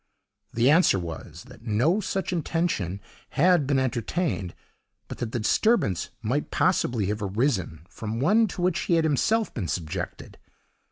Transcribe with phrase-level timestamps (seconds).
[0.51, 3.01] The answer was, that no such intention
[3.37, 4.55] had been entertained,
[5.07, 9.53] but that the disturbance might possibly have arisen from one to which he had himself
[9.53, 10.39] been subjected.